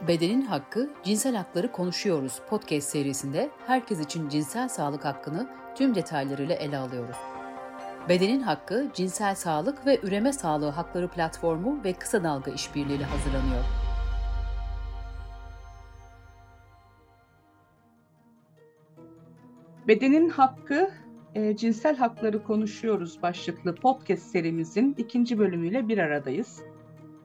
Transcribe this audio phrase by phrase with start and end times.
[0.00, 6.78] Bedenin Hakkı, Cinsel Hakları Konuşuyoruz podcast serisinde herkes için cinsel sağlık hakkını tüm detaylarıyla ele
[6.78, 7.16] alıyoruz.
[8.08, 13.64] Bedenin Hakkı, Cinsel Sağlık ve Üreme Sağlığı Hakları Platformu ve Kısa Dalga İşbirliğiyle hazırlanıyor.
[19.88, 20.90] Bedenin Hakkı,
[21.34, 26.62] e, Cinsel Hakları Konuşuyoruz başlıklı podcast serimizin ikinci bölümüyle bir aradayız.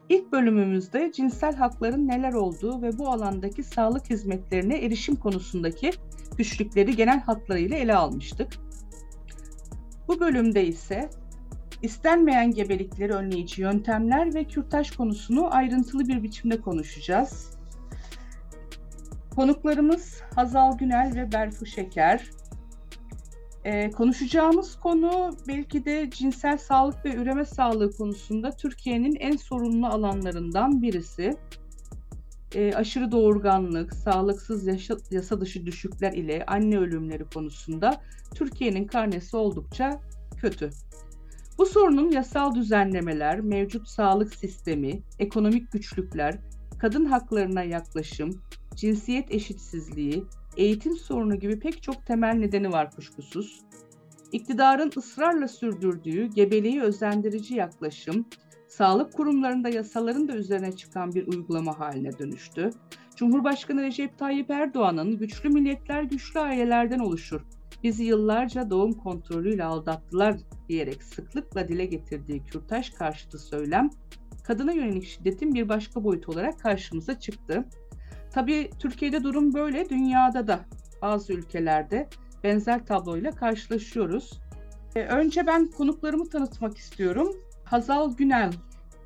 [0.09, 5.91] İlk bölümümüzde cinsel hakların neler olduğu ve bu alandaki sağlık hizmetlerine erişim konusundaki
[6.37, 8.53] güçlükleri genel hatlarıyla ele almıştık.
[10.07, 11.09] Bu bölümde ise
[11.81, 17.51] istenmeyen gebelikleri önleyici yöntemler ve kürtaj konusunu ayrıntılı bir biçimde konuşacağız.
[19.35, 22.29] Konuklarımız Hazal Günel ve Berfu Şeker.
[23.65, 30.81] Ee, konuşacağımız konu belki de cinsel sağlık ve üreme sağlığı konusunda Türkiye'nin en sorunlu alanlarından
[30.81, 31.37] birisi.
[32.55, 38.01] Ee, aşırı doğurganlık, sağlıksız yaşa, yasa dışı düşükler ile anne ölümleri konusunda
[38.35, 39.99] Türkiye'nin karnesi oldukça
[40.41, 40.69] kötü.
[41.57, 46.39] Bu sorunun yasal düzenlemeler, mevcut sağlık sistemi, ekonomik güçlükler,
[46.79, 48.41] kadın haklarına yaklaşım,
[48.75, 50.23] cinsiyet eşitsizliği,
[50.57, 53.61] eğitim sorunu gibi pek çok temel nedeni var kuşkusuz.
[54.31, 58.25] İktidarın ısrarla sürdürdüğü gebeliği özendirici yaklaşım,
[58.67, 62.69] sağlık kurumlarında yasaların da üzerine çıkan bir uygulama haline dönüştü.
[63.15, 67.41] Cumhurbaşkanı Recep Tayyip Erdoğan'ın güçlü milletler güçlü ailelerden oluşur.
[67.83, 70.35] Bizi yıllarca doğum kontrolüyle aldattılar
[70.69, 73.89] diyerek sıklıkla dile getirdiği kürtaj karşıtı söylem,
[74.43, 77.65] kadına yönelik şiddetin bir başka boyutu olarak karşımıza çıktı.
[78.31, 80.59] Tabii Türkiye'de durum böyle, dünyada da
[81.01, 82.09] bazı ülkelerde
[82.43, 84.39] benzer tabloyla karşılaşıyoruz.
[84.95, 87.35] Ee, önce ben konuklarımı tanıtmak istiyorum.
[87.65, 88.51] Hazal Günel,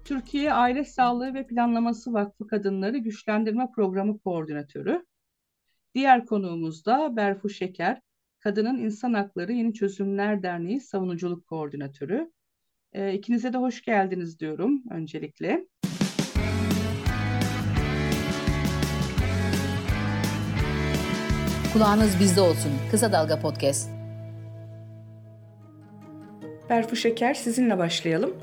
[0.06, 5.06] Türkiye Aile Sağlığı ve Planlaması Vakfı Kadınları Güçlendirme Programı Koordinatörü.
[5.96, 8.02] Diğer konuğumuz da Berfu Şeker,
[8.40, 12.32] Kadının İnsan Hakları Yeni Çözümler Derneği Savunuculuk Koordinatörü.
[12.94, 15.68] Ee, ikinize de hoş geldiniz diyorum öncelikle.
[21.74, 22.72] Kulağınız bizde olsun.
[22.92, 23.90] Kısa Dalga Podcast.
[26.70, 28.34] Berfu Şeker sizinle başlayalım.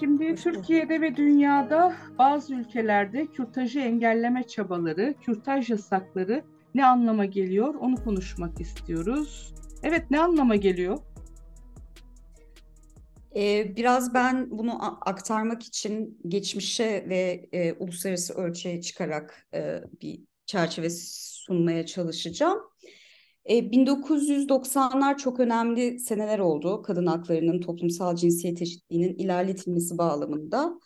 [0.00, 8.04] Şimdi Türkiye'de ve dünyada bazı ülkelerde kürtajı engelleme çabaları, kürtaj yasakları ne anlama geliyor onu
[8.04, 9.54] konuşmak istiyoruz.
[9.82, 10.98] Evet ne anlama geliyor?
[13.36, 20.90] Ee, biraz ben bunu aktarmak için geçmişe ve e, uluslararası ölçüye çıkarak e, bir çerçeve
[21.48, 22.58] sunmaya çalışacağım.
[23.50, 30.80] E, 1990'lar çok önemli seneler oldu kadın haklarının toplumsal cinsiyet eşitliğinin ilerletilmesi bağlamında.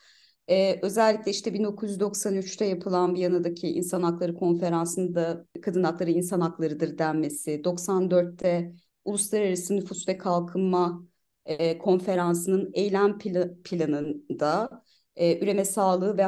[0.49, 8.73] Ee, özellikle işte 1993'te yapılan Viyana'daki İnsan Hakları Konferansı'nda kadın hakları insan haklarıdır denmesi, 94'te
[9.05, 11.07] Uluslararası Nüfus ve Kalkınma
[11.47, 14.83] e, Konferansı'nın eylem pla- planında
[15.17, 16.25] e, üreme sağlığı ve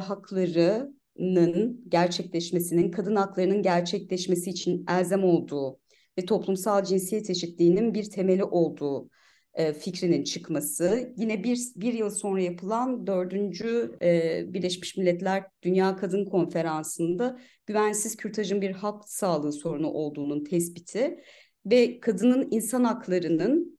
[1.14, 5.80] haklarının gerçekleşmesinin, kadın haklarının gerçekleşmesi için elzem olduğu
[6.18, 9.10] ve toplumsal cinsiyet eşitliğinin bir temeli olduğu
[9.54, 11.14] e, fikrinin çıkması.
[11.16, 18.60] Yine bir, bir yıl sonra yapılan dördüncü e, Birleşmiş Milletler Dünya Kadın Konferansı'nda güvensiz kürtajın
[18.60, 21.20] bir halk sağlığı sorunu olduğunun tespiti
[21.66, 23.78] ve kadının insan haklarının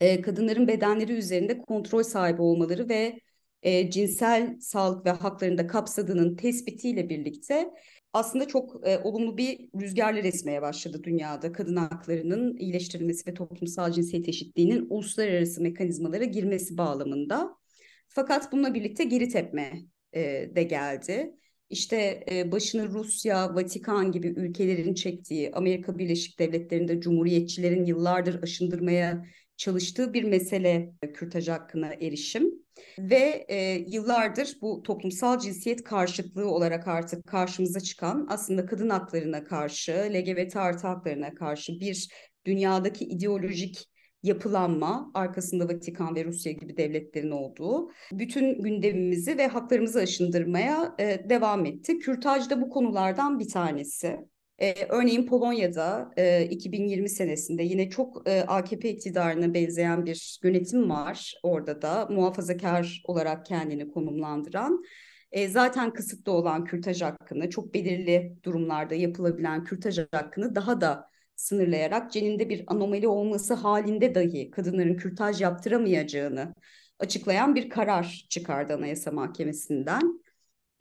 [0.00, 3.20] e, kadınların bedenleri üzerinde kontrol sahibi olmaları ve
[3.62, 7.70] e, cinsel sağlık ve haklarını da kapsadığının tespitiyle birlikte
[8.12, 14.28] aslında çok e, olumlu bir rüzgarlar esmeye başladı dünyada kadın haklarının iyileştirilmesi ve toplumsal cinsiyet
[14.28, 17.56] eşitliğinin uluslararası mekanizmalara girmesi bağlamında.
[18.08, 19.72] Fakat bununla birlikte geri tepme
[20.12, 21.34] e, de geldi.
[21.70, 29.24] İşte e, başını Rusya, Vatikan gibi ülkelerin çektiği, Amerika Birleşik Devletleri'nde cumhuriyetçilerin yıllardır aşındırmaya
[29.56, 32.62] çalıştığı bir mesele kürtaj hakkına erişim.
[32.98, 39.92] Ve e, yıllardır bu toplumsal cinsiyet karşıtlığı olarak artık karşımıza çıkan aslında kadın haklarına karşı,
[39.92, 42.08] LGBT artı haklarına karşı bir
[42.46, 43.88] dünyadaki ideolojik
[44.22, 51.66] yapılanma arkasında Vatikan ve Rusya gibi devletlerin olduğu bütün gündemimizi ve haklarımızı aşındırmaya e, devam
[51.66, 51.98] etti.
[51.98, 54.31] Kürtaj da bu konulardan bir tanesi.
[54.62, 61.34] Ee, örneğin Polonya'da e, 2020 senesinde yine çok e, AKP iktidarına benzeyen bir yönetim var
[61.42, 64.82] orada da muhafazakar olarak kendini konumlandıran.
[65.32, 72.12] E, zaten kısıtlı olan kürtaj hakkını çok belirli durumlarda yapılabilen kürtaj hakkını daha da sınırlayarak
[72.12, 76.54] ceninde bir anomali olması halinde dahi kadınların kürtaj yaptıramayacağını
[76.98, 80.22] açıklayan bir karar çıkardı Anayasa Mahkemesi'nden.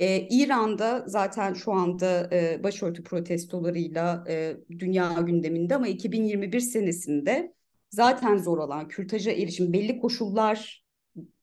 [0.02, 7.54] Ee, İran'da zaten şu anda e, başörtü protestolarıyla e, dünya gündeminde ama 2021 senesinde
[7.90, 10.86] zaten zor olan kürtaja erişim belli koşullar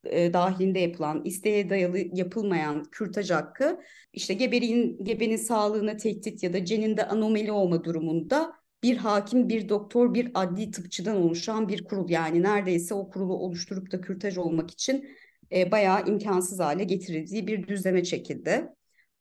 [0.05, 3.81] e, dahilinde yapılan, isteğe dayalı yapılmayan kürtaj hakkı
[4.13, 8.53] işte geberin, gebenin sağlığına tehdit ya da ceninde anomali olma durumunda
[8.83, 12.11] bir hakim, bir doktor, bir adli tıpçıdan oluşan bir kurul.
[12.11, 15.09] Yani neredeyse o kurulu oluşturup da kürtaj olmak için
[15.53, 18.69] e, bayağı imkansız hale getirildiği bir düzleme çekildi.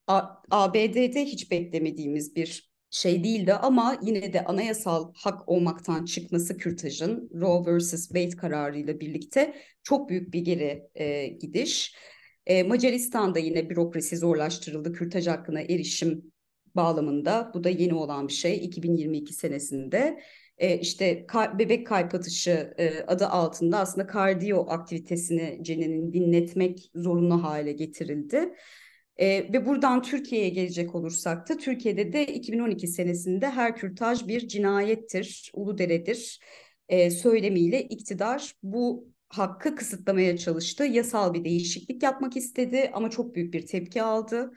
[0.08, 0.22] A
[0.52, 7.78] ABD'de hiç beklemediğimiz bir şey değildi ama yine de anayasal hak olmaktan çıkması kürtajın Roe
[7.78, 8.08] vs.
[8.08, 11.96] Wade kararıyla birlikte çok büyük bir geri e, gidiş.
[12.46, 14.94] E, Macaristan'da yine bürokrasi zorlaştırıldı.
[14.94, 16.32] Kürtaj hakkına erişim
[16.76, 17.52] bağlamında.
[17.54, 20.24] Bu da yeni olan bir şey 2022 senesinde.
[20.58, 27.44] E, işte ka bebek kalp atışı e, adı altında aslında kardiyo aktivitesini cenenin dinletmek zorunlu
[27.44, 28.54] hale getirildi.
[29.18, 35.52] E, ve buradan Türkiye'ye gelecek olursak da Türkiye'de de 2012 senesinde her kürtaj bir cinayettir,
[35.54, 36.40] uluderedir
[36.90, 40.84] e, söylemiyle iktidar bu hakkı kısıtlamaya çalıştı.
[40.84, 44.52] Yasal bir değişiklik yapmak istedi ama çok büyük bir tepki aldı.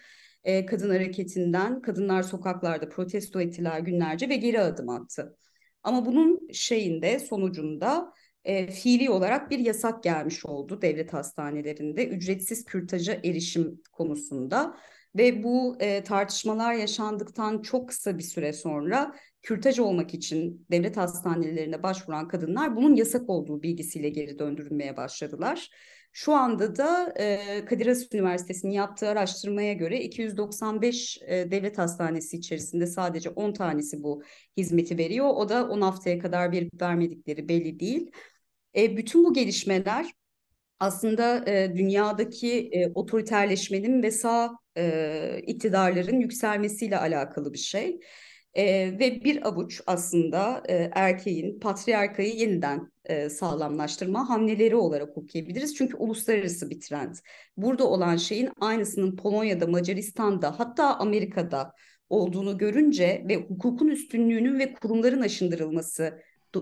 [0.44, 5.36] E, kadın hareketinden kadınlar sokaklarda protesto ettiler günlerce ve geri adım attı.
[5.82, 8.12] Ama bunun şeyinde sonucunda
[8.44, 14.76] e, fiili olarak bir yasak gelmiş oldu devlet hastanelerinde ücretsiz kürtaja erişim konusunda
[15.16, 21.82] ve bu e, tartışmalar yaşandıktan çok kısa bir süre sonra kürtaj olmak için devlet hastanelerine
[21.82, 25.70] başvuran kadınlar bunun yasak olduğu bilgisiyle geri döndürülmeye başladılar.
[26.12, 32.86] Şu anda da e, Kadir Has Üniversitesi'nin yaptığı araştırmaya göre 295 e, devlet hastanesi içerisinde
[32.86, 34.22] sadece 10 tanesi bu
[34.56, 35.26] hizmeti veriyor.
[35.26, 38.10] O da 10 haftaya kadar verip vermedikleri belli değil.
[38.76, 40.06] E, bütün bu gelişmeler
[40.80, 48.00] aslında e, dünyadaki e, otoriterleşmenin ve sağ e, iktidarların yükselmesiyle alakalı bir şey.
[48.54, 48.64] E,
[48.98, 55.74] ve bir avuç aslında e, erkeğin patriarkayı yeniden e, sağlamlaştırma hamleleri olarak okuyabiliriz.
[55.74, 57.14] Çünkü uluslararası bir trend.
[57.56, 61.72] Burada olan şeyin aynısının Polonya'da, Macaristan'da hatta Amerika'da
[62.08, 66.20] olduğunu görünce ve hukukun üstünlüğünün ve kurumların aşındırılması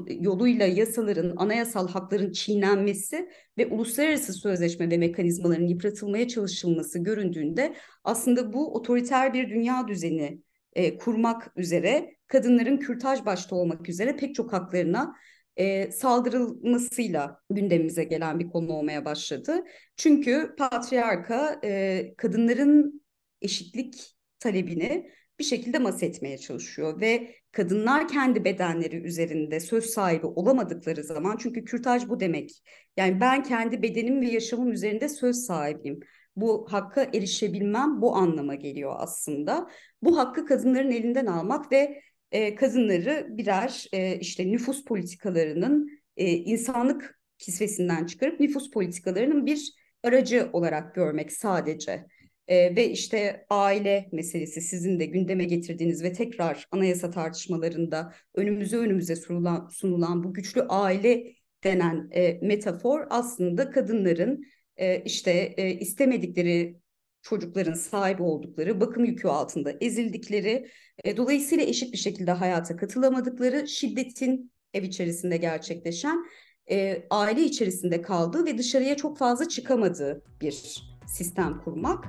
[0.09, 7.75] yoluyla yasaların, anayasal hakların çiğnenmesi ve uluslararası sözleşme ve mekanizmaların yıpratılmaya çalışılması göründüğünde
[8.05, 10.43] aslında bu otoriter bir dünya düzeni
[10.73, 15.15] e, kurmak üzere kadınların kürtaj başta olmak üzere pek çok haklarına
[15.57, 19.65] e, saldırılmasıyla gündemimize gelen bir konu olmaya başladı.
[19.97, 23.03] Çünkü patriarka e, kadınların
[23.43, 31.05] eşitlik talebini bir şekilde mas etmeye çalışıyor ve kadınlar kendi bedenleri üzerinde söz sahibi olamadıkları
[31.05, 32.51] zaman çünkü kürtaj bu demek.
[32.97, 36.01] Yani ben kendi bedenim ve yaşamım üzerinde söz sahibiyim.
[36.41, 39.71] Bu hakka erişebilmem bu anlama geliyor aslında.
[40.03, 42.01] Bu hakkı kadınların elinden almak ve
[42.33, 49.73] e, kadınları birer e, işte nüfus politikalarının e, insanlık kisvesinden çıkarıp nüfus politikalarının bir
[50.05, 52.07] aracı olarak görmek sadece.
[52.49, 59.17] E, ve işte aile meselesi sizin de gündeme getirdiğiniz ve tekrar anayasa tartışmalarında önümüze önümüze
[59.17, 61.25] sunulan, sunulan bu güçlü aile
[61.65, 64.45] denen e, metafor aslında kadınların
[64.79, 66.79] e, işte e, istemedikleri
[67.23, 70.71] çocukların sahibi oldukları, bakım yükü altında ezildikleri,
[71.05, 76.25] e, dolayısıyla eşit bir şekilde hayata katılamadıkları, şiddetin ev içerisinde gerçekleşen,
[76.71, 82.05] e, aile içerisinde kaldığı ve dışarıya çok fazla çıkamadığı bir sistem kurmak.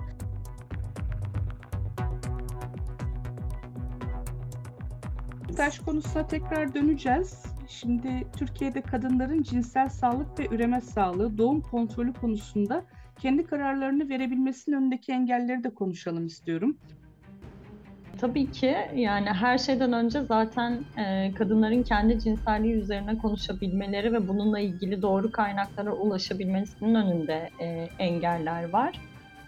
[5.58, 7.59] Taş konusuna tekrar döneceğiz.
[7.70, 12.86] Şimdi Türkiye'de kadınların cinsel sağlık ve üreme sağlığı, doğum kontrolü konusunda
[13.22, 16.78] kendi kararlarını verebilmesinin önündeki engelleri de konuşalım istiyorum.
[18.18, 24.60] Tabii ki yani her şeyden önce zaten e, kadınların kendi cinselliği üzerine konuşabilmeleri ve bununla
[24.60, 27.66] ilgili doğru kaynaklara ulaşabilmesinin önünde e,
[28.00, 29.00] engeller var.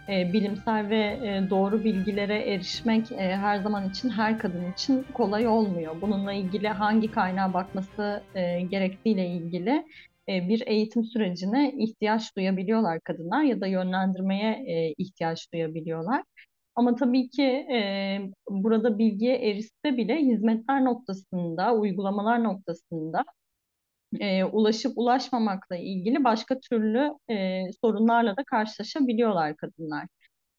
[0.10, 5.48] E, bilimsel ve e, doğru bilgilere erişmek e, her zaman için her kadın için kolay
[5.48, 6.02] olmuyor.
[6.02, 9.86] Bununla ilgili hangi kaynağa bakması e, gerektiğiyle ilgili
[10.30, 16.24] e, bir eğitim sürecine ihtiyaç duyabiliyorlar kadınlar ya da yönlendirmeye e, ihtiyaç duyabiliyorlar.
[16.76, 23.24] Ama tabii ki e, burada bilgiye erişse bile hizmetler noktasında, uygulamalar noktasında
[24.20, 30.08] e, ulaşıp ulaşmamakla ilgili başka türlü e, sorunlarla da karşılaşabiliyorlar kadınlar.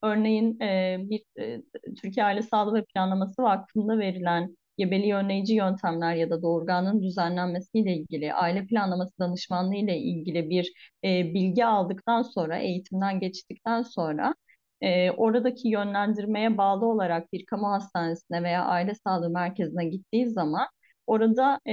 [0.03, 1.63] Örneğin e, bir e,
[2.03, 8.35] Türkiye Aile Sağlığı ve Planlaması Vakfı'nda verilen gebeliği önleyici yöntemler ya da doğurganlığın düzenlenmesiyle ilgili,
[8.35, 10.73] aile planlaması danışmanlığı ile ilgili bir
[11.05, 14.35] e, bilgi aldıktan sonra, eğitimden geçtikten sonra
[14.81, 20.67] e, oradaki yönlendirmeye bağlı olarak bir kamu hastanesine veya aile sağlığı merkezine gittiği zaman
[21.07, 21.73] orada e,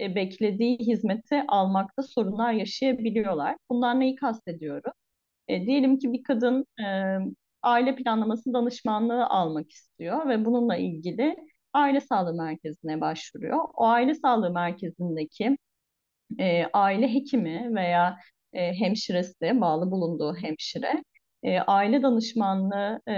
[0.00, 3.56] e, beklediği hizmeti almakta sorunlar yaşayabiliyorlar.
[3.70, 4.92] Bunlar neyi kastediyorum?
[5.48, 6.84] E, diyelim ki bir kadın e,
[7.62, 11.36] aile planlaması danışmanlığı almak istiyor ve bununla ilgili
[11.72, 13.58] aile sağlığı merkezine başvuruyor.
[13.74, 15.58] O aile sağlığı merkezindeki
[16.38, 18.18] e, aile hekimi veya
[18.52, 21.04] e, hemşiresi, bağlı bulunduğu hemşire,
[21.44, 23.14] e, aile danışmanlığı e,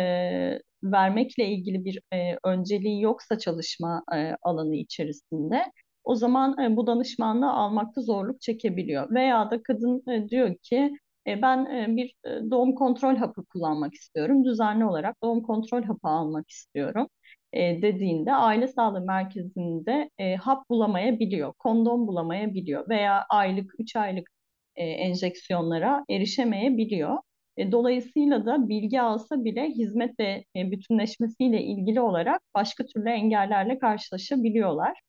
[0.83, 5.65] vermekle ilgili bir e, önceliği yoksa çalışma e, alanı içerisinde,
[6.05, 9.15] o zaman e, bu danışmanlığı almakta zorluk çekebiliyor.
[9.15, 10.91] Veya da kadın e, diyor ki,
[11.27, 16.09] e, ben e, bir e, doğum kontrol hapı kullanmak istiyorum, düzenli olarak doğum kontrol hapı
[16.09, 17.09] almak istiyorum
[17.53, 24.29] e, dediğinde aile sağlığı merkezinde e, hap bulamayabiliyor, kondom bulamayabiliyor veya aylık, 3 aylık
[24.77, 27.19] e, enjeksiyonlara erişemeyebiliyor.
[27.57, 35.01] E, dolayısıyla da bilgi alsa bile hizmetle e, bütünleşmesiyle ilgili olarak başka türlü engellerle karşılaşabiliyorlar.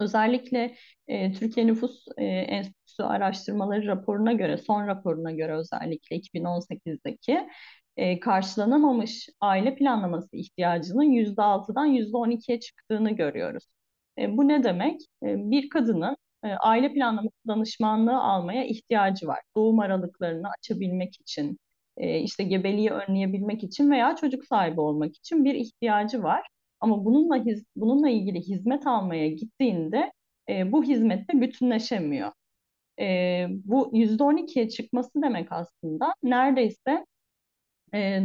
[0.00, 0.74] Özellikle
[1.08, 7.48] e, Türkiye Nüfus e, Enstitüsü araştırmaları raporuna göre, son raporuna göre özellikle 2018'deki
[7.96, 13.64] e, karşılanamamış aile planlaması ihtiyacının %6'dan %12'ye çıktığını görüyoruz.
[14.18, 15.00] E, bu ne demek?
[15.22, 19.40] E, bir kadının e, aile planlaması danışmanlığı almaya ihtiyacı var.
[19.56, 21.58] Doğum aralıklarını açabilmek için,
[21.96, 26.48] e, işte gebeliği önleyebilmek için veya çocuk sahibi olmak için bir ihtiyacı var.
[26.80, 30.12] Ama bununla hiz, bununla ilgili hizmet almaya gittiğinde
[30.48, 32.32] e, bu hizmette bütünleşemiyor.
[33.00, 37.06] E, bu %12'ye çıkması demek aslında neredeyse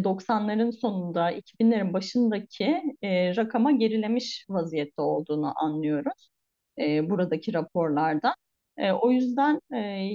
[0.03, 6.29] 90'ların sonunda, 2000'lerin başındaki e, rakama gerilemiş vaziyette olduğunu anlıyoruz
[6.79, 8.33] e, buradaki raporlarda.
[8.77, 10.09] E, o yüzden e,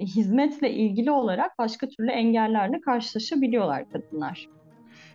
[0.00, 4.48] hizmetle ilgili olarak başka türlü engellerle karşılaşabiliyorlar kadınlar.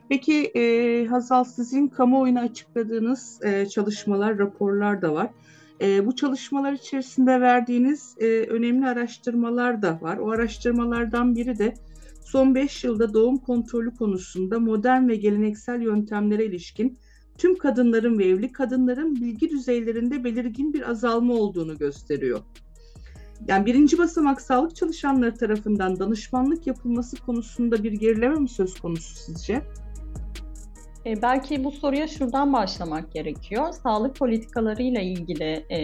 [0.10, 5.30] Peki e, Hazal sizin kamuoyuna açıkladığınız e, çalışmalar, raporlar da var.
[5.82, 10.18] E, bu çalışmalar içerisinde verdiğiniz e, önemli araştırmalar da var.
[10.18, 11.74] O araştırmalardan biri de
[12.26, 16.98] son 5 yılda doğum kontrolü konusunda modern ve geleneksel yöntemlere ilişkin
[17.38, 22.40] tüm kadınların ve evli kadınların bilgi düzeylerinde belirgin bir azalma olduğunu gösteriyor.
[23.48, 29.62] Yani birinci basamak sağlık çalışanları tarafından danışmanlık yapılması konusunda bir gerileme mi söz konusu sizce?
[31.06, 33.74] E, belki bu soruya şuradan başlamak gerekiyor.
[33.84, 35.80] Sağlık politikalarıyla ilgili e,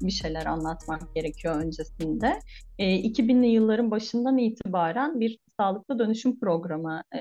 [0.00, 2.38] bir şeyler anlatmak gerekiyor öncesinde.
[2.78, 7.18] E, 2000'li yılların başından itibaren bir sağlıklı dönüşüm programı e,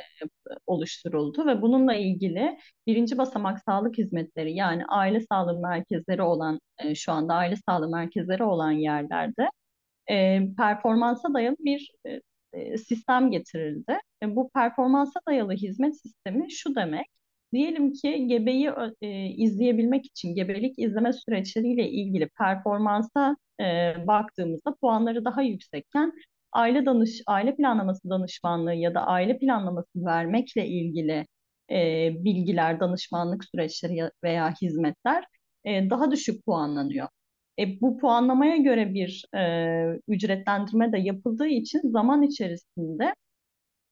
[0.67, 7.11] oluşturuldu ve bununla ilgili birinci basamak sağlık hizmetleri yani aile sağlığı merkezleri olan e, şu
[7.11, 9.49] anda aile sağlığı merkezleri olan yerlerde
[10.09, 11.91] e, performansa dayalı bir
[12.53, 13.99] e, sistem getirildi.
[14.23, 17.07] E, bu performansa dayalı hizmet sistemi şu demek
[17.53, 23.63] Diyelim ki gebeyi e, izleyebilmek için gebelik izleme süreçleriyle ilgili performansa e,
[24.07, 26.13] baktığımızda puanları daha yüksekken
[26.57, 31.27] aile danış aile planlaması danışmanlığı ya da aile planlaması vermekle ilgili
[31.71, 35.25] e, bilgiler, danışmanlık süreçleri veya hizmetler
[35.65, 37.07] e, daha düşük puanlanıyor.
[37.59, 43.13] E, bu puanlamaya göre bir e, ücretlendirme de yapıldığı için zaman içerisinde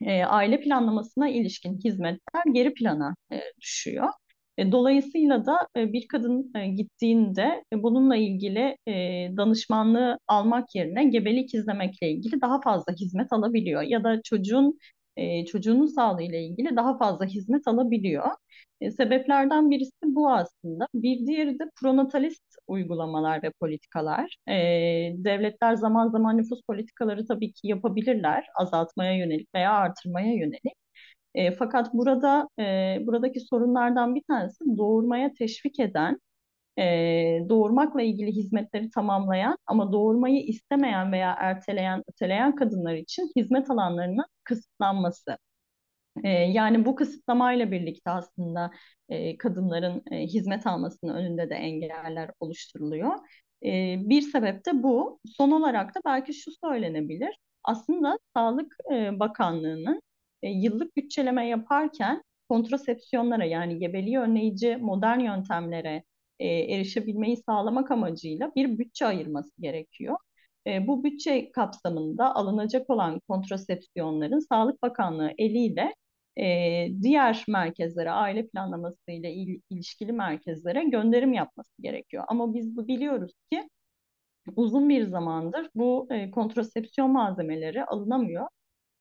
[0.01, 4.09] e, aile planlamasına ilişkin hizmetler geri plana e, düşüyor.
[4.57, 8.77] E, dolayısıyla da e, bir kadın e, gittiğinde bununla ilgili
[9.37, 14.79] danışmanlığı almak yerine gebelik izlemekle ilgili daha fazla hizmet alabiliyor ya da çocuğun
[15.51, 18.25] çocuğunun sağlığı ile ilgili daha fazla hizmet alabiliyor.
[18.97, 20.87] Sebeplerden birisi bu aslında.
[20.93, 24.37] Bir diğeri de pronatalist uygulamalar ve politikalar.
[25.25, 30.84] Devletler zaman zaman nüfus politikaları tabii ki yapabilirler, azaltmaya yönelik veya artırmaya yönelik.
[31.35, 36.19] E, fakat burada e, buradaki sorunlardan bir tanesi doğurmaya teşvik eden,
[36.79, 36.83] e,
[37.49, 45.37] doğurmakla ilgili hizmetleri tamamlayan ama doğurmayı istemeyen veya erteleyen, öteleyen kadınlar için hizmet alanlarının kısıtlanması.
[46.23, 48.71] E, yani bu kısıtlamayla birlikte aslında
[49.09, 53.13] e, kadınların e, hizmet almasının önünde de engeller oluşturuluyor.
[53.65, 55.19] E, bir sebep de bu.
[55.25, 57.37] Son olarak da belki şu söylenebilir.
[57.63, 60.01] Aslında Sağlık e, Bakanlığı'nın
[60.45, 66.03] e, yıllık bütçeleme yaparken kontrasepsiyonlara yani gebeliği önleyici modern yöntemlere
[66.39, 70.17] e, erişebilmeyi sağlamak amacıyla bir bütçe ayırması gerekiyor.
[70.67, 75.95] E, bu bütçe kapsamında alınacak olan kontrasepsiyonların Sağlık Bakanlığı eliyle
[76.39, 82.23] e, diğer merkezlere, aile planlaması ile il, ilişkili merkezlere gönderim yapması gerekiyor.
[82.27, 83.69] Ama biz bu biliyoruz ki
[84.55, 88.47] uzun bir zamandır bu e, kontrasepsiyon malzemeleri alınamıyor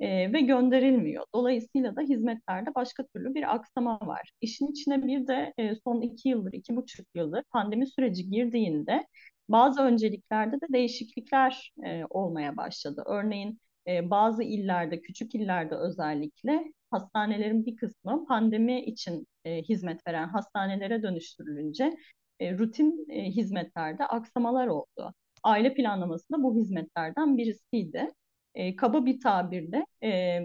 [0.01, 1.25] e, ve gönderilmiyor.
[1.35, 4.33] Dolayısıyla da hizmetlerde başka türlü bir aksama var.
[4.41, 9.07] İşin içine bir de e, son iki yıldır, iki buçuk yıldır pandemi süreci girdiğinde
[9.49, 13.03] bazı önceliklerde de değişiklikler e, olmaya başladı.
[13.07, 13.59] Örneğin
[13.89, 21.03] e, bazı illerde, küçük illerde özellikle hastanelerin bir kısmı pandemi için e, hizmet veren hastanelere
[21.03, 21.97] dönüştürülünce
[22.41, 25.15] e, rutin e, hizmetlerde aksamalar oldu.
[25.43, 28.11] Aile planlaması da bu hizmetlerden birisiydi.
[28.55, 30.41] E, kaba bir tabirle e,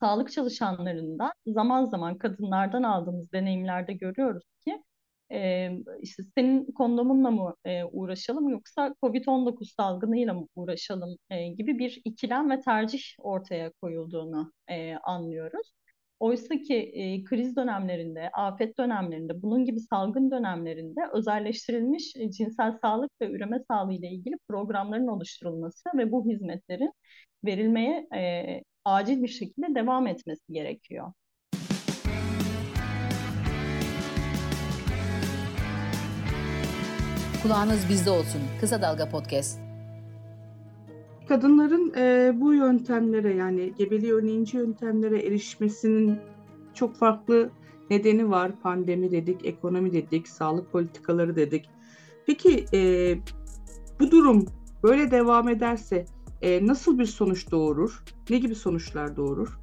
[0.00, 4.82] sağlık çalışanlarından zaman zaman kadınlardan aldığımız deneyimlerde görüyoruz ki
[5.32, 5.70] e,
[6.00, 12.50] işte senin kondomunla mı e, uğraşalım yoksa COVID-19 salgınıyla mı uğraşalım e, gibi bir ikilem
[12.50, 15.72] ve tercih ortaya koyulduğunu e, anlıyoruz.
[16.20, 23.30] Oysa ki e, kriz dönemlerinde, afet dönemlerinde, bunun gibi salgın dönemlerinde özelleştirilmiş cinsel sağlık ve
[23.30, 26.92] üreme sağlığı ile ilgili programların oluşturulması ve bu hizmetlerin
[27.44, 31.12] verilmeye e, acil bir şekilde devam etmesi gerekiyor.
[37.42, 38.40] Kulağınız bizde olsun.
[38.60, 39.65] Kısa Dalga Podcast.
[41.28, 46.18] Kadınların e, bu yöntemlere yani gebeliği önleyici yöntemlere erişmesinin
[46.74, 47.50] çok farklı
[47.90, 48.52] nedeni var.
[48.62, 51.70] Pandemi dedik, ekonomi dedik, sağlık politikaları dedik.
[52.26, 53.14] Peki e,
[54.00, 54.46] bu durum
[54.82, 56.06] böyle devam ederse
[56.42, 58.04] e, nasıl bir sonuç doğurur?
[58.30, 59.58] Ne gibi sonuçlar doğurur?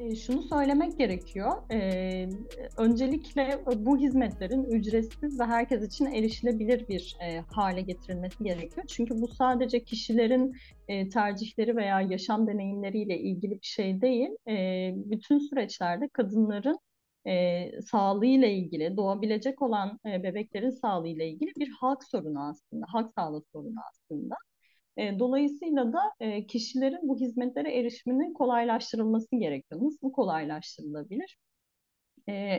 [0.00, 1.72] E, şunu söylemek gerekiyor.
[1.72, 2.28] E,
[2.76, 8.86] öncelikle bu hizmetlerin ücretsiz ve herkes için erişilebilir bir e, hale getirilmesi gerekiyor.
[8.86, 10.52] Çünkü bu sadece kişilerin
[10.88, 14.28] e, tercihleri veya yaşam deneyimleriyle ilgili bir şey değil.
[14.48, 16.78] E, bütün süreçlerde kadınların
[17.26, 23.42] e, sağlığıyla ilgili, doğabilecek olan e, bebeklerin sağlığıyla ilgili bir halk sorunu aslında, halk sağlığı
[23.52, 24.34] sorunu aslında.
[24.98, 26.00] Dolayısıyla da
[26.48, 29.80] kişilerin bu hizmetlere erişiminin kolaylaştırılması gerekiyor.
[29.84, 31.36] Nasıl kolaylaştırılabilir?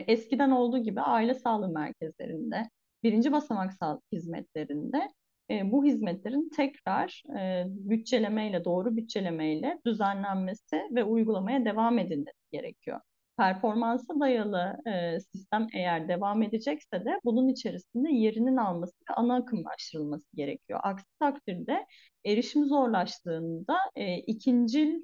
[0.06, 2.70] Eskiden olduğu gibi aile sağlığı merkezlerinde,
[3.02, 5.08] birinci basamak sağlık hizmetlerinde
[5.50, 7.22] bu hizmetlerin tekrar
[7.66, 13.00] bütçelemeyle, doğru bütçelemeyle düzenlenmesi ve uygulamaya devam edilmesi gerekiyor
[13.36, 20.36] performansa dayalı e, sistem eğer devam edecekse de bunun içerisinde yerinin alması ve ana akımlaştırılması
[20.36, 20.80] gerekiyor.
[20.82, 21.86] Aksi takdirde
[22.24, 25.00] erişim zorlaştığında e, ikincil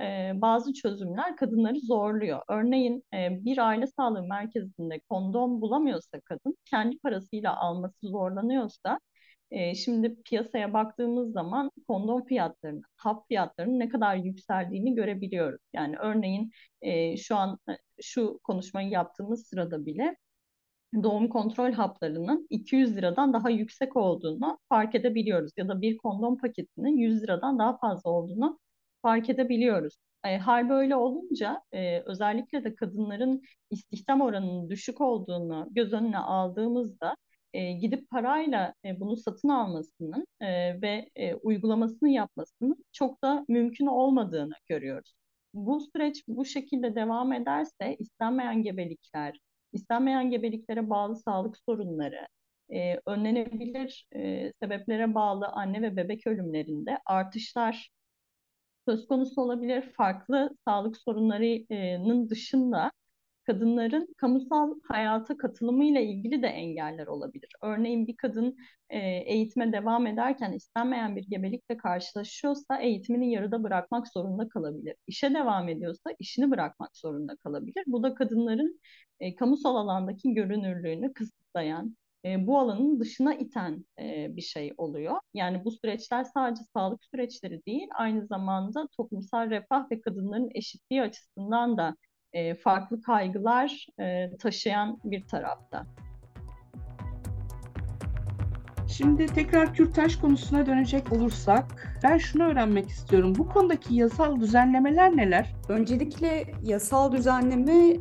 [0.00, 2.42] e, bazı çözümler kadınları zorluyor.
[2.48, 8.98] Örneğin e, bir aile sağlığı merkezinde kondom bulamıyorsa kadın kendi parasıyla alması zorlanıyorsa
[9.52, 15.60] e, şimdi piyasaya baktığımız zaman kondom fiyatlarının, hap fiyatlarının ne kadar yükseldiğini görebiliyoruz.
[15.72, 16.50] Yani örneğin
[16.82, 20.16] e, şu an e, şu konuşmayı yaptığımız sırada bile
[21.02, 25.52] doğum kontrol haplarının 200 liradan daha yüksek olduğunu fark edebiliyoruz.
[25.56, 28.58] Ya da bir kondom paketinin 100 liradan daha fazla olduğunu
[29.02, 29.96] fark edebiliyoruz.
[30.24, 37.16] E, hal böyle olunca e, özellikle de kadınların istihdam oranının düşük olduğunu göz önüne aldığımızda
[37.54, 40.46] e, gidip parayla e, bunu satın almasının e,
[40.82, 45.14] ve e, uygulamasını yapmasının çok da mümkün olmadığını görüyoruz.
[45.54, 49.40] Bu süreç bu şekilde devam ederse istenmeyen gebelikler,
[49.72, 52.28] istenmeyen gebeliklere bağlı sağlık sorunları,
[52.72, 57.90] e, önlenebilir e, sebeplere bağlı anne ve bebek ölümlerinde artışlar
[58.88, 59.82] söz konusu olabilir.
[59.96, 62.92] Farklı sağlık sorunlarının dışında
[63.46, 67.48] kadınların kamusal hayata katılımıyla ilgili de engeller olabilir.
[67.62, 68.56] Örneğin bir kadın
[68.90, 74.96] e, eğitime devam ederken istenmeyen bir gebelikle karşılaşıyorsa eğitimini yarıda bırakmak zorunda kalabilir.
[75.06, 77.84] İşe devam ediyorsa işini bırakmak zorunda kalabilir.
[77.86, 78.80] Bu da kadınların
[79.20, 85.16] e, kamusal alandaki görünürlüğünü kısıtlayan, e, bu alanın dışına iten e, bir şey oluyor.
[85.34, 91.76] Yani bu süreçler sadece sağlık süreçleri değil, aynı zamanda toplumsal refah ve kadınların eşitliği açısından
[91.76, 91.96] da
[92.54, 95.86] farklı kaygılar e, taşıyan bir tarafta.
[98.96, 101.64] Şimdi tekrar kürtaj konusuna dönecek olursak
[102.02, 103.34] ben şunu öğrenmek istiyorum.
[103.38, 105.54] Bu konudaki yasal düzenlemeler neler?
[105.68, 108.00] Öncelikle yasal düzenleme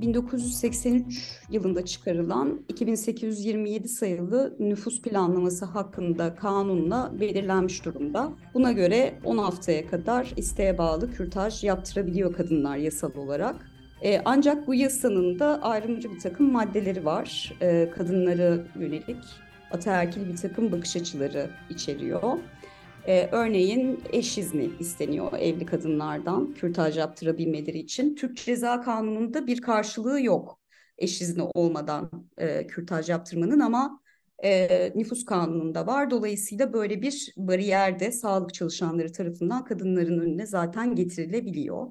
[0.00, 8.32] 1983 yılında çıkarılan 2827 sayılı nüfus planlaması hakkında kanunla belirlenmiş durumda.
[8.54, 13.56] Buna göre 10 haftaya kadar isteğe bağlı kürtaj yaptırabiliyor kadınlar yasal olarak.
[14.02, 17.54] E, ancak bu yasanın da ayrımcı bir takım maddeleri var.
[17.60, 19.16] E, kadınlara yönelik
[19.70, 22.38] ataerkil bir takım bakış açıları içeriyor.
[23.06, 28.14] E, örneğin eş izni isteniyor evli kadınlardan kürtaj yaptırabilmeleri için.
[28.14, 30.58] Türk Ceza Kanunu'nda bir karşılığı yok
[30.98, 34.00] eş izni olmadan e, kürtaj yaptırmanın ama
[34.44, 36.10] e, nüfus kanununda var.
[36.10, 41.86] Dolayısıyla böyle bir bariyer de sağlık çalışanları tarafından kadınların önüne zaten getirilebiliyor.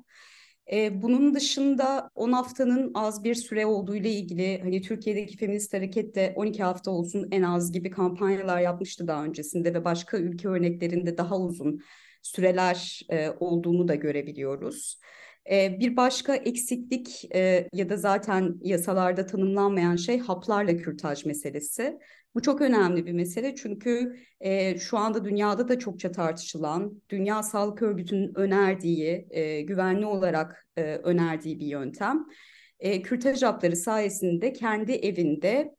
[0.71, 6.15] E, bunun dışında 10 haftanın az bir süre olduğu ile ilgili hani Türkiye'deki feminist hareket
[6.15, 11.17] de 12 hafta olsun en az gibi kampanyalar yapmıştı daha öncesinde ve başka ülke örneklerinde
[11.17, 11.81] daha uzun
[12.21, 14.99] süreler e, olduğunu da görebiliyoruz.
[15.51, 21.97] E, bir başka eksiklik e, ya da zaten yasalarda tanımlanmayan şey haplarla kürtaj meselesi.
[22.37, 27.81] Bu çok önemli bir mesele çünkü e, şu anda dünyada da çokça tartışılan, Dünya Sağlık
[27.81, 32.25] Örgütü'nün önerdiği, e, güvenli olarak e, önerdiği bir yöntem.
[32.79, 35.75] E, kürtaj hapları sayesinde kendi evinde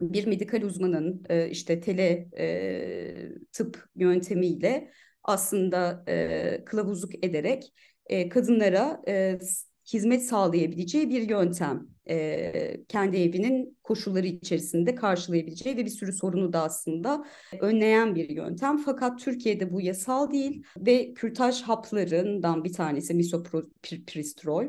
[0.00, 4.90] bir medikal uzmanın e, işte tele e, tıp yöntemiyle
[5.22, 7.72] aslında e, kılavuzluk ederek
[8.06, 9.38] e, kadınlara e,
[9.92, 11.86] hizmet sağlayabileceği bir yöntem.
[12.10, 17.24] E, kendi evinin koşulları içerisinde karşılayabileceği ve bir sürü sorunu da aslında
[17.60, 18.78] önleyen bir yöntem.
[18.78, 24.64] Fakat Türkiye'de bu yasal değil ve kürtaj haplarından bir tanesi misopristrol.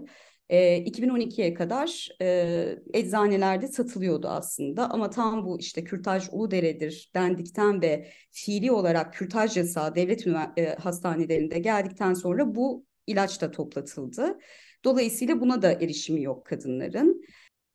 [0.50, 8.08] E, 2012'ye kadar e, eczanelerde satılıyordu aslında ama tam bu işte kürtaj Uludere'dir dendikten ve
[8.32, 14.38] fiili olarak kürtaj yasağı devlet e, hastanelerinde geldikten sonra bu ilaç da toplatıldı.
[14.86, 17.26] Dolayısıyla buna da erişimi yok kadınların.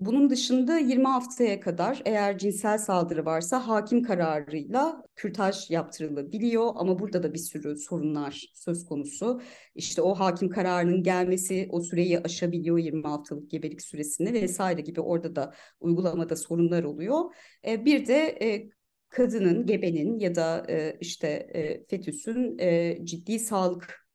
[0.00, 7.22] Bunun dışında 20 haftaya kadar eğer cinsel saldırı varsa hakim kararıyla kürtaj yaptırılabiliyor ama burada
[7.22, 9.40] da bir sürü sorunlar söz konusu.
[9.74, 15.36] İşte o hakim kararının gelmesi o süreyi aşabiliyor 20 haftalık gebelik süresini vesaire gibi orada
[15.36, 17.34] da uygulamada sorunlar oluyor.
[17.66, 18.68] E, bir de e,
[19.08, 21.48] kadının, gebenin ya da e, işte
[21.90, 22.58] fetüsün
[23.04, 24.05] ciddi sağlık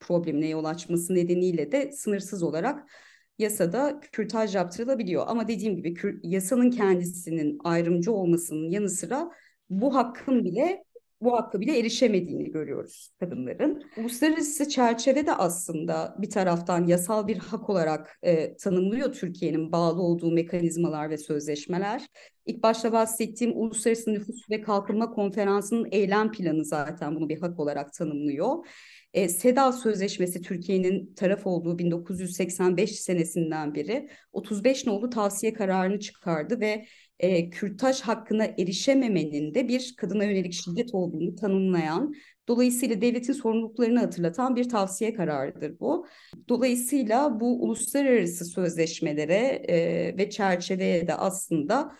[0.00, 2.90] problemine yol açması nedeniyle de sınırsız olarak
[3.38, 5.24] yasada kürtaj yaptırılabiliyor.
[5.26, 9.30] Ama dediğim gibi kür, yasanın kendisinin ayrımcı olmasının yanı sıra
[9.70, 10.84] bu hakkın bile
[11.20, 13.82] bu hakkı bile erişemediğini görüyoruz kadınların.
[13.96, 21.10] Uluslararası çerçevede aslında bir taraftan yasal bir hak olarak e, tanımlıyor Türkiye'nin bağlı olduğu mekanizmalar
[21.10, 22.06] ve sözleşmeler.
[22.46, 27.92] İlk başta bahsettiğim Uluslararası Nüfus ve Kalkınma Konferansı'nın eylem planı zaten bunu bir hak olarak
[27.92, 28.66] tanımlıyor.
[29.14, 36.86] E, SEDA Sözleşmesi Türkiye'nin taraf olduğu 1985 senesinden beri 35 nolu tavsiye kararını çıkardı ve
[37.18, 42.14] e, kürtaj hakkına erişememenin de bir kadına yönelik şiddet olduğunu tanımlayan,
[42.48, 46.06] dolayısıyla devletin sorumluluklarını hatırlatan bir tavsiye kararıdır bu.
[46.48, 51.92] Dolayısıyla bu uluslararası sözleşmelere e, ve çerçeveye de aslında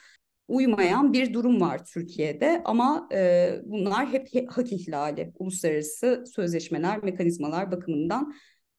[0.49, 8.35] uymayan bir durum var Türkiye'de ama e, bunlar hep, hak ihlali uluslararası sözleşmeler, mekanizmalar bakımından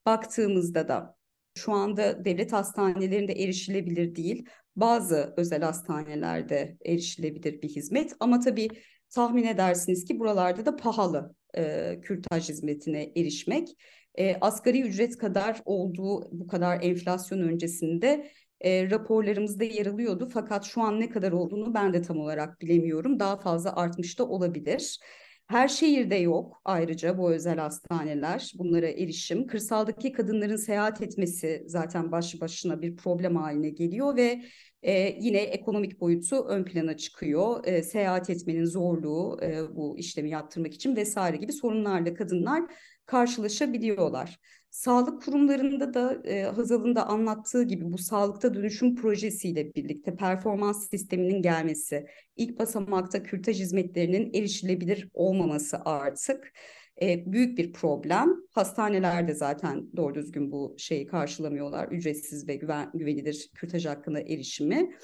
[0.06, 1.16] baktığımızda da
[1.56, 4.46] şu anda devlet hastanelerinde erişilebilir değil.
[4.76, 8.68] Bazı özel hastanelerde erişilebilir bir hizmet ama tabii
[9.10, 13.70] tahmin edersiniz ki buralarda da pahalı e, kürtaj hizmetine erişmek.
[14.16, 20.30] E, asgari ücret kadar olduğu bu kadar enflasyon öncesinde e, raporlarımızda yer alıyordu.
[20.34, 23.20] Fakat şu an ne kadar olduğunu ben de tam olarak bilemiyorum.
[23.20, 25.00] Daha fazla artmış da olabilir.
[25.48, 29.48] Her şehirde yok ayrıca bu özel hastaneler, bunlara erişim.
[29.48, 34.42] Kırsaldaki kadınların seyahat etmesi zaten başlı başına bir problem haline geliyor ve
[34.84, 37.66] e, yine ekonomik boyutu ön plana çıkıyor.
[37.66, 42.64] E, seyahat etmenin zorluğu e, bu işlemi yaptırmak için vesaire gibi sorunlarla kadınlar
[43.06, 44.40] karşılaşabiliyorlar.
[44.70, 51.42] Sağlık kurumlarında da e, Hazal'ın da anlattığı gibi bu sağlıkta dönüşüm projesiyle birlikte performans sisteminin
[51.42, 52.06] gelmesi,
[52.36, 56.54] ilk basamakta kürtaj hizmetlerinin erişilebilir olmaması artık
[57.02, 58.36] e, büyük bir problem.
[58.52, 61.88] Hastanelerde zaten doğru düzgün bu şeyi karşılamıyorlar.
[61.88, 64.96] Ücretsiz ve güven, güvenilir kürtaj hakkında erişimi.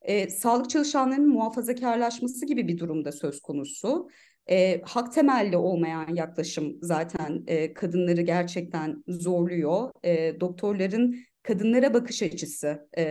[0.00, 4.08] E, sağlık çalışanlarının muhafazakarlaşması gibi bir durumda söz konusu.
[4.50, 9.90] E, hak temelli olmayan yaklaşım zaten e, kadınları gerçekten zorluyor.
[10.04, 13.04] E, doktorların kadınlara bakış açısı e,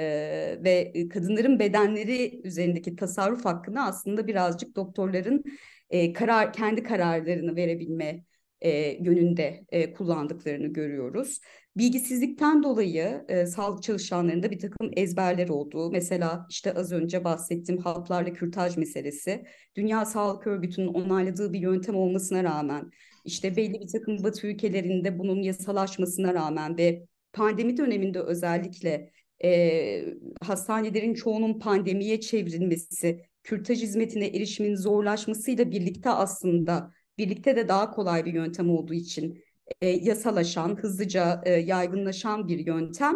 [0.63, 5.43] ve kadınların bedenleri üzerindeki tasarruf hakkını aslında birazcık doktorların
[5.89, 8.23] e, karar kendi kararlarını verebilme
[8.61, 11.39] e, yönünde e, kullandıklarını görüyoruz.
[11.77, 18.33] Bilgisizlikten dolayı e, sağlık çalışanlarında bir takım ezberler olduğu, mesela işte az önce bahsettiğim haplarla
[18.33, 19.43] kürtaj meselesi,
[19.75, 22.91] Dünya Sağlık Örgütü'nün onayladığı bir yöntem olmasına rağmen,
[23.25, 29.11] işte belli bir takım batı ülkelerinde bunun yasalaşmasına rağmen ve pandemi döneminde özellikle
[29.43, 30.05] e,
[30.41, 38.33] hastanelerin çoğunun pandemiye çevrilmesi, kürtaj hizmetine erişimin zorlaşmasıyla birlikte aslında birlikte de daha kolay bir
[38.33, 39.43] yöntem olduğu için
[39.81, 43.15] e, yasalaşan, hızlıca e, yaygınlaşan bir yöntem.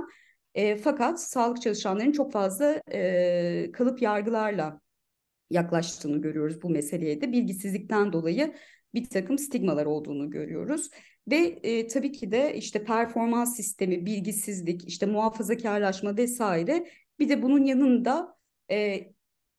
[0.56, 4.82] E, fakat sağlık çalışanlarının çok fazla e, kalıp yargılarla
[5.50, 7.32] yaklaştığını görüyoruz bu meseleye de.
[7.32, 8.54] Bilgisizlikten dolayı
[8.94, 10.90] bir takım stigmalar olduğunu görüyoruz.
[11.28, 16.88] Ve e, tabii ki de işte performans sistemi, bilgisizlik, işte muhafazakarlaşma vesaire
[17.20, 18.38] bir de bunun yanında
[18.72, 19.00] e,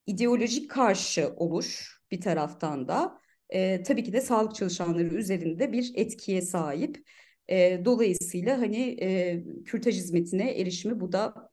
[0.06, 3.21] ideolojik karşı oluş bir taraftan da
[3.52, 7.08] e, tabii ki de sağlık çalışanları üzerinde bir etkiye sahip.
[7.50, 11.50] E, dolayısıyla hani e, kürtaj hizmetine erişimi bu da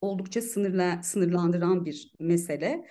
[0.00, 2.84] oldukça sınırla, sınırlandıran bir mesele.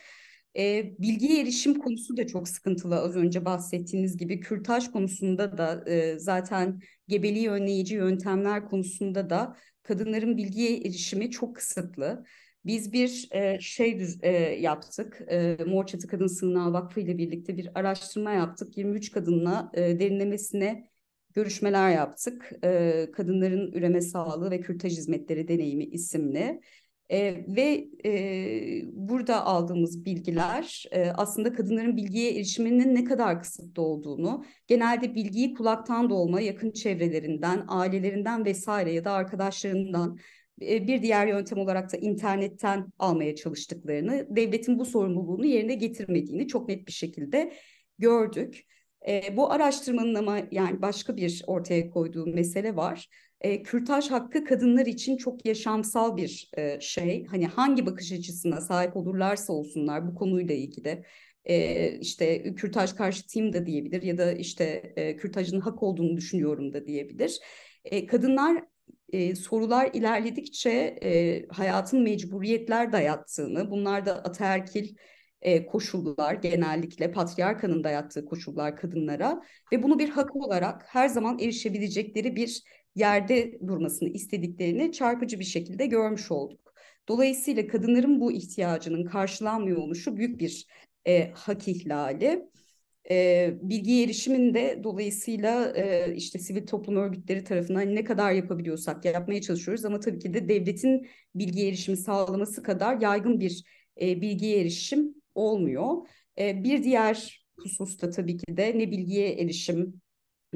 [0.57, 4.39] E, bilgiye erişim konusu da çok sıkıntılı az önce bahsettiğiniz gibi.
[4.39, 12.25] Kürtaj konusunda da e, zaten gebeliği önleyici yöntemler konusunda da kadınların bilgiye erişimi çok kısıtlı.
[12.65, 15.21] Biz bir e, şey e, yaptık.
[15.31, 18.77] E, Mor Çatı Kadın Sığınağı Vakfı ile birlikte bir araştırma yaptık.
[18.77, 20.89] 23 kadınla e, derinlemesine
[21.33, 22.51] görüşmeler yaptık.
[22.63, 26.61] E, kadınların üreme sağlığı ve kürtaj hizmetleri deneyimi isimli.
[27.09, 34.45] E, ve e, burada aldığımız bilgiler e, aslında kadınların bilgiye erişiminin ne kadar kısıtlı olduğunu,
[34.67, 40.17] genelde bilgiyi kulaktan dolma, yakın çevrelerinden, ailelerinden vesaire ya da arkadaşlarından
[40.59, 46.87] bir diğer yöntem olarak da internetten almaya çalıştıklarını, devletin bu sorumluluğunu yerine getirmediğini çok net
[46.87, 47.53] bir şekilde
[47.99, 48.65] gördük.
[49.07, 53.09] E, bu araştırmanın ama yani başka bir ortaya koyduğu mesele var.
[53.41, 57.25] E, kürtaj hakkı kadınlar için çok yaşamsal bir e, şey.
[57.25, 61.03] Hani hangi bakış açısına sahip olurlarsa olsunlar bu konuyla ilgili.
[61.45, 66.87] E, işte kürtaj karşıtıyım da diyebilir ya da işte e, kürtajın hak olduğunu düşünüyorum da
[66.87, 67.39] diyebilir.
[67.85, 68.63] E, kadınlar
[69.09, 70.69] e, sorular ilerledikçe
[71.03, 74.95] e, hayatın mecburiyetler dayattığını, bunlar da ataerkil
[75.41, 79.41] e, koşullar genellikle patriarkanın dayattığı koşullar kadınlara
[79.73, 82.63] ve bunu bir hak olarak her zaman erişebilecekleri bir
[82.95, 86.73] yerde durmasını istediklerini çarpıcı bir şekilde görmüş olduk.
[87.07, 90.67] Dolayısıyla kadınların bu ihtiyacının karşılanmıyor oluşu büyük bir
[91.07, 92.49] e, hak ihlali.
[93.11, 99.41] E, bilgi erişimin de dolayısıyla e, işte sivil toplum örgütleri tarafından ne kadar yapabiliyorsak yapmaya
[99.41, 103.63] çalışıyoruz ama tabii ki de devletin bilgi erişimi sağlaması kadar yaygın bir
[104.01, 106.07] e, bilgiye erişim olmuyor.
[106.39, 110.01] E, bir diğer hususta tabii ki de ne bilgiye erişim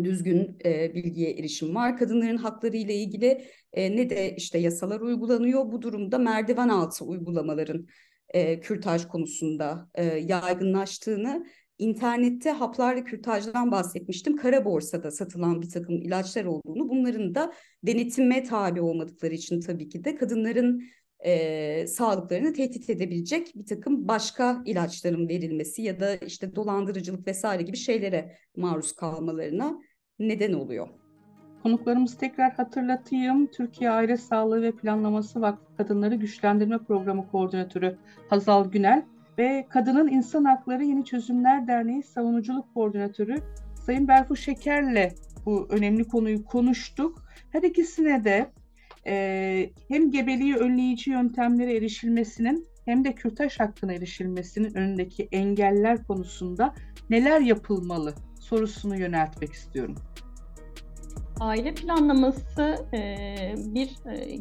[0.03, 1.97] düzgün e, bilgiye erişim var.
[1.97, 5.71] Kadınların hakları ile ilgili e, ne de işte yasalar uygulanıyor.
[5.71, 7.87] Bu durumda merdiven altı uygulamaların
[8.29, 11.45] e, kürtaj konusunda e, yaygınlaştığını
[11.79, 14.37] internette haplarla kürtajdan bahsetmiştim.
[14.37, 20.03] Kara borsada satılan bir takım ilaçlar olduğunu, bunların da denetime tabi olmadıkları için tabii ki
[20.03, 20.83] de kadınların
[21.19, 27.77] e, sağlıklarını tehdit edebilecek bir takım başka ilaçların verilmesi ya da işte dolandırıcılık vesaire gibi
[27.77, 29.79] şeylere maruz kalmalarına
[30.19, 30.87] neden oluyor.
[31.63, 33.47] Konuklarımızı tekrar hatırlatayım.
[33.47, 37.97] Türkiye Aile Sağlığı ve Planlaması Vakfı Kadınları Güçlendirme Programı Koordinatörü
[38.29, 39.05] Hazal Günel
[39.39, 43.35] ve Kadının İnsan Hakları Yeni Çözümler Derneği Savunuculuk Koordinatörü
[43.85, 45.11] Sayın Berfu Şeker'le
[45.45, 47.23] bu önemli konuyu konuştuk.
[47.51, 48.51] Her ikisine de
[49.07, 56.73] e, hem gebeliği önleyici yöntemlere erişilmesinin hem de kürtaj hakkına erişilmesinin önündeki engeller konusunda
[57.09, 59.95] neler yapılmalı sorusunu yöneltmek istiyorum.
[61.39, 62.85] Aile planlaması
[63.55, 63.89] bir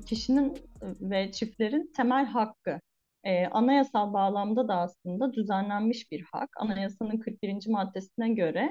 [0.07, 0.55] kişinin
[1.01, 2.81] ve çiftlerin temel hakkı.
[3.51, 6.51] Anayasal bağlamda da aslında düzenlenmiş bir hak.
[6.61, 7.71] Anayasanın 41.
[7.71, 8.71] maddesine göre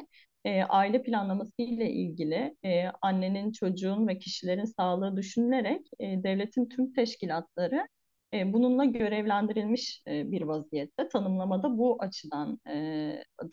[0.70, 2.56] aile planlaması ile ilgili
[3.02, 7.88] annenin, çocuğun ve kişilerin sağlığı düşünülerek devletin tüm teşkilatları
[8.34, 11.10] bununla görevlendirilmiş bir vaziyette.
[11.10, 12.60] Tanımlamada bu açıdan,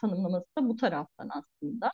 [0.00, 1.92] tanımlaması da bu taraftan aslında.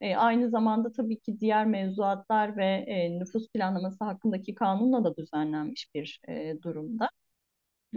[0.00, 5.88] E, aynı zamanda tabii ki diğer mevzuatlar ve e, nüfus planlaması hakkındaki kanunla da düzenlenmiş
[5.94, 7.10] bir e, durumda.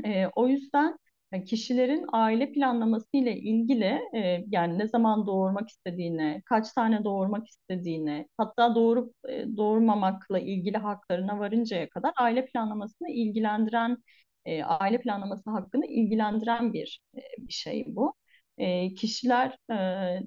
[0.05, 0.97] E, o yüzden
[1.45, 8.27] kişilerin aile planlaması ile ilgili e, yani ne zaman doğurmak istediğine, kaç tane doğurmak istediğine,
[8.37, 13.97] hatta doğurup e, doğurmamakla ilgili haklarına varıncaya kadar aile planlamasını ilgilendiren,
[14.45, 18.13] e, aile planlaması hakkını ilgilendiren bir e, bir şey bu
[18.57, 19.75] e, kişiler e,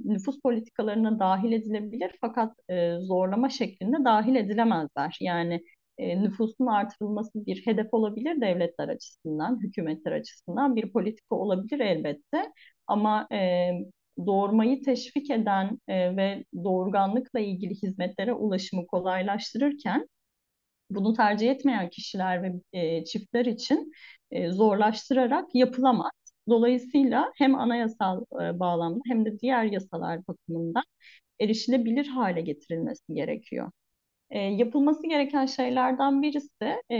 [0.05, 5.17] nüfus politikalarına dahil edilebilir fakat e, zorlama şeklinde dahil edilemezler.
[5.21, 5.65] Yani
[5.99, 12.53] e, nüfusun artırılması bir hedef olabilir devletler açısından, hükümetler açısından bir politika olabilir elbette.
[12.87, 13.71] Ama e,
[14.27, 20.09] doğurmayı teşvik eden e, ve doğurganlıkla ilgili hizmetlere ulaşımı kolaylaştırırken
[20.91, 23.93] bunu tercih etmeyen kişiler ve e, çiftler için
[24.31, 26.11] e, zorlaştırarak yapılamaz.
[26.49, 30.85] Dolayısıyla hem anayasal e, bağlamda hem de diğer yasalar bakımından
[31.41, 33.71] erişilebilir hale getirilmesi gerekiyor.
[34.31, 36.97] E, yapılması gereken şeylerden birisi e,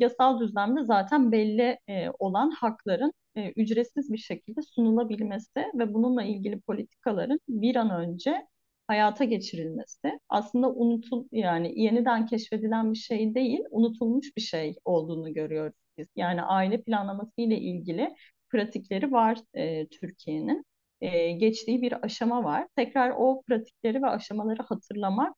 [0.00, 6.60] yasal düzlemde zaten belli e, olan hakların e, ücretsiz bir şekilde sunulabilmesi ve bununla ilgili
[6.60, 8.46] politikaların bir an önce
[8.86, 15.76] hayata geçirilmesi aslında unutul yani yeniden keşfedilen bir şey değil, unutulmuş bir şey olduğunu görüyoruz
[15.98, 16.06] biz.
[16.16, 18.14] Yani aile planlaması ile ilgili
[18.48, 20.64] pratikleri var e, Türkiye'nin.
[21.00, 22.66] E, geçtiği bir aşama var.
[22.76, 25.34] Tekrar o pratikleri ve aşamaları hatırlamak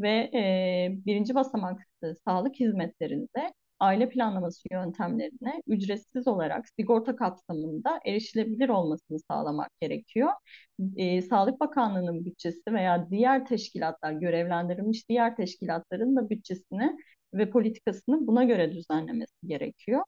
[0.00, 8.68] ve e, birinci basamak e, sağlık hizmetlerinde aile planlaması yöntemlerine ücretsiz olarak sigorta kapsamında erişilebilir
[8.68, 10.30] olmasını sağlamak gerekiyor.
[10.96, 16.96] E, Sağlık Bakanlığı'nın bütçesi veya diğer teşkilatlar, görevlendirilmiş diğer teşkilatların da bütçesini
[17.34, 20.02] ve politikasını buna göre düzenlemesi gerekiyor.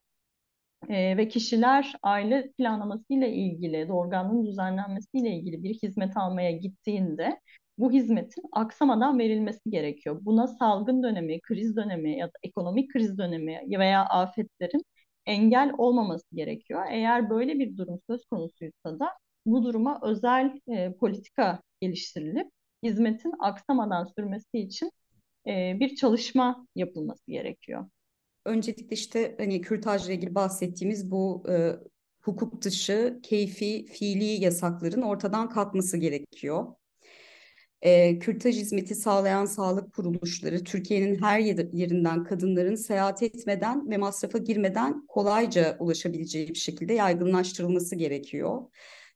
[0.89, 7.39] E, ve kişiler aile planlaması ile ilgili, doğurganlığın düzenlenmesi ile ilgili bir hizmet almaya gittiğinde
[7.79, 10.19] bu hizmetin aksamadan verilmesi gerekiyor.
[10.21, 14.83] Buna salgın dönemi, kriz dönemi ya da ekonomik kriz dönemi veya afetlerin
[15.25, 16.85] engel olmaması gerekiyor.
[16.89, 19.09] Eğer böyle bir durum söz konusuysa da
[19.45, 22.47] bu duruma özel e, politika geliştirilip
[22.83, 24.91] hizmetin aksamadan sürmesi için
[25.47, 27.85] e, bir çalışma yapılması gerekiyor.
[28.45, 31.71] Öncelikle işte hani kürtajla ilgili bahsettiğimiz bu e,
[32.21, 36.65] hukuk dışı, keyfi, fiili yasakların ortadan kalkması gerekiyor
[37.81, 45.05] e, kürtaj hizmeti sağlayan sağlık kuruluşları Türkiye'nin her yerinden kadınların seyahat etmeden ve masrafa girmeden
[45.07, 48.61] kolayca ulaşabileceği bir şekilde yaygınlaştırılması gerekiyor.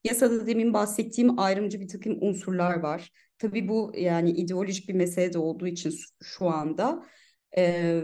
[0.04, 3.12] Yasada demin bahsettiğim ayrımcı bir takım unsurlar var.
[3.38, 7.04] Tabii bu yani ideolojik bir mesele de olduğu için şu anda
[7.58, 8.02] e,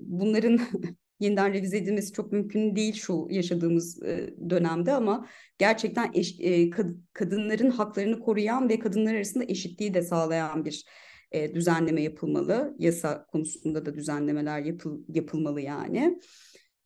[0.00, 0.60] bunların
[1.20, 5.26] yeniden revize edilmesi çok mümkün değil şu yaşadığımız e, dönemde ama
[5.58, 10.84] gerçekten eş, e, kad, kadınların haklarını koruyan ve kadınlar arasında eşitliği de sağlayan bir
[11.32, 12.74] e, düzenleme yapılmalı.
[12.78, 16.20] Yasa konusunda da düzenlemeler yapıl, yapılmalı yani.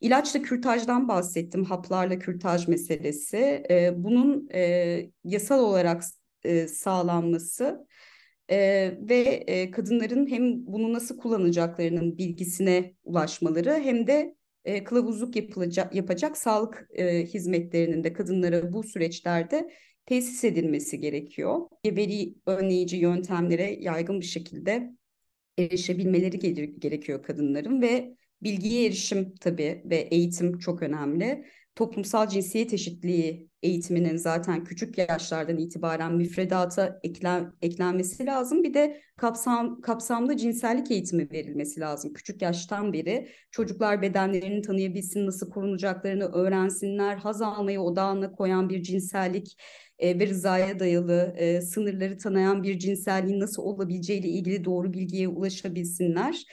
[0.01, 3.63] İlaçla kürtajdan bahsettim, haplarla kürtaj meselesi.
[3.69, 6.03] E, bunun e, yasal olarak
[6.43, 7.87] e, sağlanması
[8.51, 8.57] e,
[9.01, 16.37] ve e, kadınların hem bunu nasıl kullanacaklarının bilgisine ulaşmaları hem de e, kılavuzluk yapılacak yapacak
[16.37, 19.71] sağlık e, hizmetlerinin de kadınlara bu süreçlerde
[20.05, 21.61] tesis edilmesi gerekiyor.
[21.85, 24.91] Veri önleyici yöntemlere yaygın bir şekilde
[25.57, 26.39] erişebilmeleri
[26.79, 34.63] gerekiyor kadınların ve bilgiye erişim tabii ve eğitim çok önemli toplumsal cinsiyet eşitliği eğitiminin zaten
[34.63, 38.63] küçük yaşlardan itibaren müfredata eklen, eklenmesi lazım.
[38.63, 42.13] Bir de kapsam, kapsamlı cinsellik eğitimi verilmesi lazım.
[42.13, 49.57] Küçük yaştan beri çocuklar bedenlerini tanıyabilsin, nasıl korunacaklarını öğrensinler, haz almayı odağına koyan bir cinsellik
[49.99, 56.43] e, ve rızaya dayalı e, sınırları tanıyan bir cinselliğin nasıl olabileceğiyle ilgili doğru bilgiye ulaşabilsinler.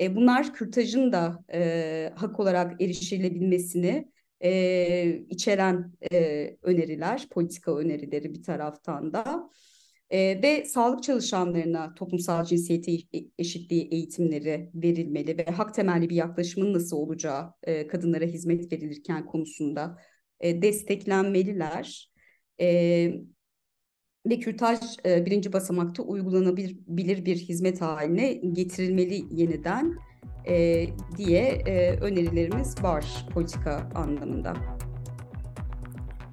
[0.00, 4.13] E, bunlar kürtajın da e, hak olarak erişilebilmesini
[4.44, 9.50] e, içeren e, öneriler, politika önerileri bir taraftan da.
[10.10, 12.98] E, ve sağlık çalışanlarına toplumsal cinsiyeti
[13.38, 19.98] eşitliği eğitimleri verilmeli ve hak temelli bir yaklaşımın nasıl olacağı e, kadınlara hizmet verilirken konusunda
[20.40, 22.12] e, desteklenmeliler.
[22.60, 23.10] E,
[24.26, 29.94] ve kürtaj e, birinci basamakta uygulanabilir bir hizmet haline getirilmeli yeniden
[30.48, 34.54] e, diye e, önerilerimiz var politika anlamında.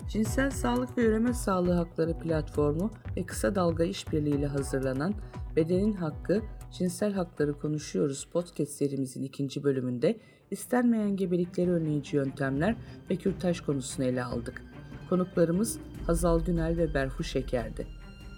[0.09, 5.13] Cinsel Sağlık ve Üreme Sağlığı Hakları Platformu ve Kısa Dalga İşbirliği ile hazırlanan
[5.55, 10.19] Bedenin Hakkı, Cinsel Hakları Konuşuyoruz podcast serimizin ikinci bölümünde
[10.51, 12.75] istenmeyen gebelikleri önleyici yöntemler
[13.09, 14.63] ve kürtaj konusunu ele aldık.
[15.09, 17.87] Konuklarımız Hazal Günel ve Berfu Şeker'di.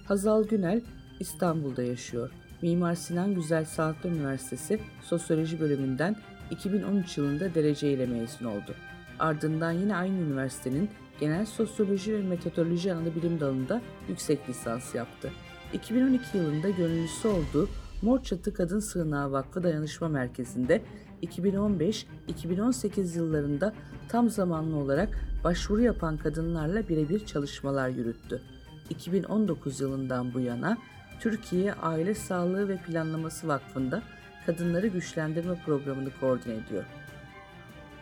[0.07, 0.81] Hazal Günel
[1.19, 2.31] İstanbul'da yaşıyor.
[2.63, 6.15] Mimar Sinan Güzel Sanatlar Üniversitesi Sosyoloji bölümünden
[6.51, 8.75] 2013 yılında dereceyle mezun oldu.
[9.19, 15.31] Ardından yine aynı üniversitenin Genel Sosyoloji ve Metodoloji Anabilim dalında yüksek lisans yaptı.
[15.73, 17.69] 2012 yılında gönüllüsü olduğu
[18.01, 20.81] Mor Çatı Kadın Sığınağı Vakfı Dayanışma Merkezi'nde
[21.23, 23.73] 2015-2018 yıllarında
[24.09, 28.41] tam zamanlı olarak başvuru yapan kadınlarla birebir çalışmalar yürüttü.
[28.89, 30.77] 2019 yılından bu yana
[31.23, 34.03] Türkiye Aile Sağlığı ve Planlaması Vakfı'nda
[34.45, 36.83] Kadınları Güçlendirme Programı'nı koordine ediyor.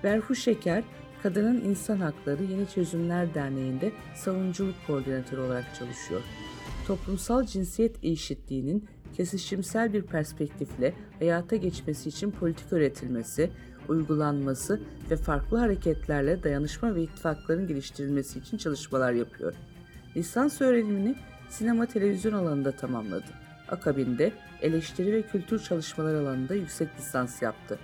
[0.03, 0.83] Berfu Şeker,
[1.23, 6.21] Kadının İnsan Hakları Yeni Çözümler Derneği'nde savunuculuk koordinatörü olarak çalışıyor.
[6.87, 8.87] Toplumsal cinsiyet eşitliğinin
[9.17, 13.51] kesişimsel bir perspektifle hayata geçmesi için politik üretilmesi,
[13.89, 14.81] uygulanması
[15.11, 19.53] ve farklı hareketlerle dayanışma ve ittifakların geliştirilmesi için çalışmalar yapıyor.
[20.15, 21.15] Lisans öğrenimini
[21.51, 23.31] sinema televizyon alanında tamamladı.
[23.69, 24.31] Akabinde
[24.61, 27.79] eleştiri ve kültür çalışmalar alanında yüksek lisans yaptı.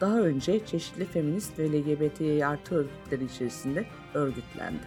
[0.00, 3.84] Daha önce çeşitli feminist ve LGBTİ artı örgütleri içerisinde
[4.14, 4.82] örgütlendi.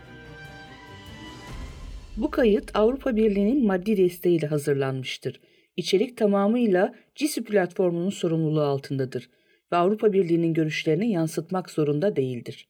[2.18, 5.42] Bu kayıt Avrupa Birliği'nin maddi desteğiyle hazırlanmıştır.
[5.78, 9.30] İçerik tamamıyla CISI platformunun sorumluluğu altındadır
[9.72, 12.70] ve Avrupa Birliği'nin görüşlerini yansıtmak zorunda değildir.